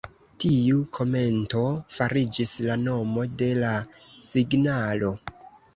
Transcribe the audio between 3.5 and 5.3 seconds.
la signalo.